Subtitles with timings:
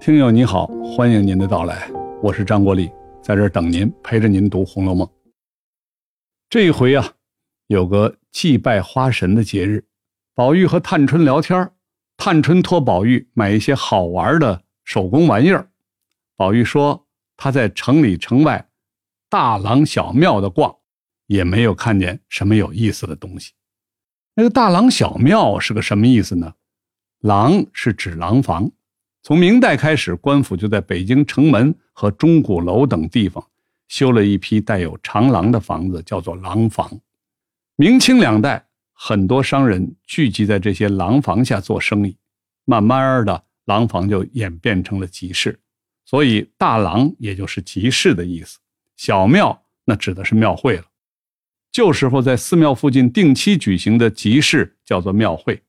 [0.00, 1.86] 听友你好，欢迎您的到来，
[2.22, 2.90] 我是张国立，
[3.22, 5.06] 在这儿等您，陪着您读《红楼梦》。
[6.48, 7.12] 这一回啊，
[7.66, 9.84] 有个祭拜花神的节日，
[10.34, 11.70] 宝玉和探春聊天
[12.16, 15.70] 探春托宝玉买一些好玩的手工玩意儿。
[16.34, 17.06] 宝玉说
[17.36, 18.70] 他在城里城外
[19.28, 20.74] 大廊小庙的逛，
[21.26, 23.52] 也没有看见什么有意思的东西。
[24.34, 26.54] 那个大廊小庙是个什么意思呢？
[27.20, 28.72] 廊是指廊坊。
[29.22, 33.46] 从明代开始，官府就在北京城门和钟鼓楼等地方
[33.88, 36.90] 修了一批带有长廊的房子，叫做廊坊。
[37.76, 42.16] 明清两代，很多商人聚集在这些廊坊下做生意，
[42.64, 45.58] 慢慢的，廊坊就演变成了集市。
[46.06, 48.58] 所以，大廊也就是集市的意思，
[48.96, 50.84] 小庙那指的是庙会了。
[51.70, 55.62] 旧时候在寺庙附近定期举行的集市叫做庙会。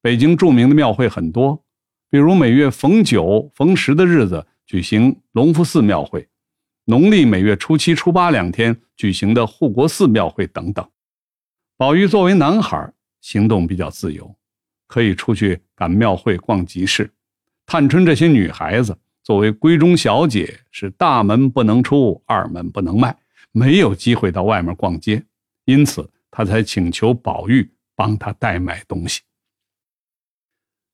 [0.00, 1.64] 北京著名的庙会很多。
[2.10, 6.26] 比如每月逢九、逢十的日子举行隆福寺庙会，
[6.84, 10.88] 农历每月初七、初八两天举行的护国寺庙会等等。
[11.76, 14.34] 宝玉作为男孩，行动比较自由，
[14.86, 17.12] 可以出去赶庙会、逛集市。
[17.66, 23.14] 探春这些女孩子作为闺中小姐，是大门不能出，二门不能迈，
[23.52, 25.22] 没有机会到外面逛街，
[25.66, 29.20] 因此她才请求宝玉帮她代买东西。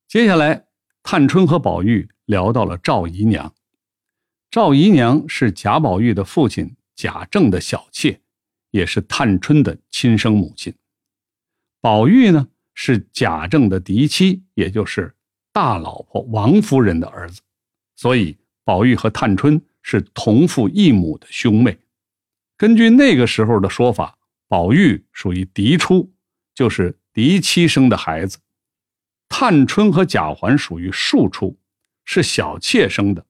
[0.08, 0.64] 接下来。
[1.06, 3.54] 探春和宝玉聊到了赵姨娘。
[4.50, 8.18] 赵姨娘是贾宝玉的父亲贾政的小妾，
[8.70, 10.74] 也是探春的亲生母亲。
[11.82, 15.14] 宝玉呢是贾政的嫡妻，也就是
[15.52, 17.42] 大老婆王夫人的儿子，
[17.96, 21.78] 所以宝玉和探春是同父异母的兄妹。
[22.56, 24.16] 根据那个时候的说法，
[24.48, 26.10] 宝玉属于嫡出，
[26.54, 28.38] 就是嫡妻生的孩子。
[29.28, 31.58] 探春和贾环属于庶出，
[32.04, 33.26] 是小妾生的。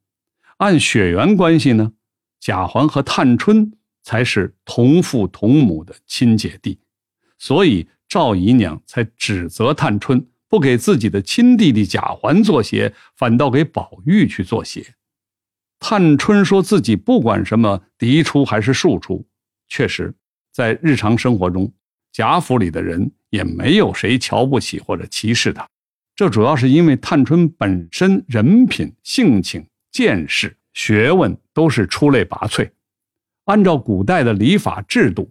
[0.59, 1.92] 按血缘关系呢，
[2.41, 6.78] 贾环和探春才是同父同母的亲姐弟，
[7.38, 14.94] 所以赵姨娘才指责探春不给自己的亲弟弟贾环做鞋，反倒给宝玉去做鞋。
[15.81, 19.27] 探春说自己不管什么嫡出还是庶出，
[19.69, 20.15] 确实，
[20.53, 21.72] 在日常生活中，
[22.12, 25.69] 贾府里的人也没有谁瞧不起或者歧视她。
[26.16, 32.70] 这主要是因为探春本身人品、性情、见识、学问都是出类拔萃。
[33.47, 35.30] 按照古代的礼法制度，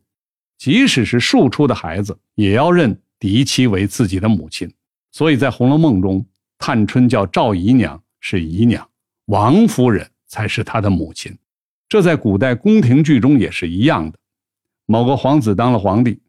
[0.57, 4.71] 即使是庶出的孩子，也要认嫡妻为自己的母亲。
[5.11, 6.25] 所以在《红楼梦》中，
[6.57, 8.87] 探春叫赵姨娘是姨娘，
[9.25, 11.37] 王夫人才是她的母亲。
[11.87, 14.17] 这在古代宫廷剧中也是一样的。
[14.85, 16.19] 某个皇子当了皇帝，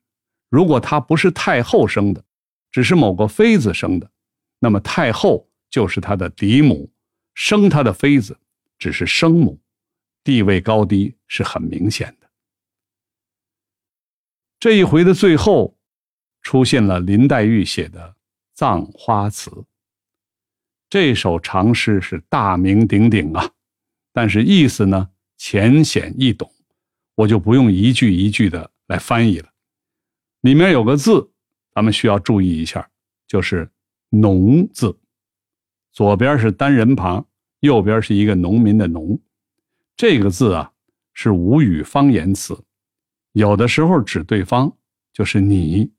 [0.49, 2.23] 如果他不是太后生的，
[2.71, 4.11] 只是某个妃子生的。
[4.65, 6.91] 那么太后就是他的嫡母，
[7.35, 8.41] 生他的妃子
[8.79, 9.61] 只是生母，
[10.23, 12.31] 地位高低是很明显的。
[14.59, 15.77] 这一回的最后，
[16.41, 18.09] 出现了林黛玉写的
[18.55, 19.51] 《葬花词》。
[20.89, 23.53] 这首长诗是大名鼎鼎啊，
[24.15, 26.51] 但是意思呢浅显易懂，
[27.17, 29.51] 我就不用一句一句的来翻译了。
[30.41, 31.31] 里面有个字，
[31.75, 32.89] 咱们需要注意一下，
[33.27, 33.71] 就是。
[34.15, 34.97] 农字，
[35.91, 37.27] 左边是单人旁，
[37.61, 39.21] 右边是一个农民的农。
[39.97, 40.73] 这个字啊，
[41.13, 42.57] 是吴语方言词，
[43.33, 44.73] 有的时候指对方，
[45.13, 45.91] 就是你；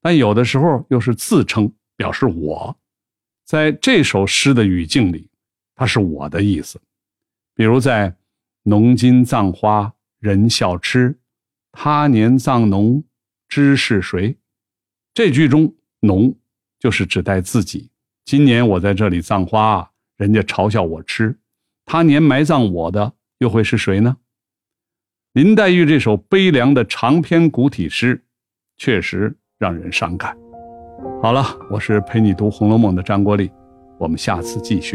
[0.00, 2.76] 但有的时候又是自称，表示我。
[3.44, 5.28] 在这首诗的语境里，
[5.74, 6.80] 它是我的意思。
[7.56, 8.16] 比如在
[8.62, 11.18] “农今葬花人笑痴，
[11.72, 13.02] 他年葬农
[13.48, 14.38] 知是谁”
[15.12, 16.36] 这句中，农。
[16.84, 17.88] 就是指代自己。
[18.26, 21.38] 今年我在这里葬花，人家嘲笑我吃，
[21.86, 24.18] 他年埋葬我的又会是谁呢？
[25.32, 28.22] 林黛玉这首悲凉的长篇古体诗，
[28.76, 30.36] 确实让人伤感。
[31.22, 33.50] 好了，我是陪你读《红楼梦》的张国立，
[33.98, 34.94] 我们下次继续。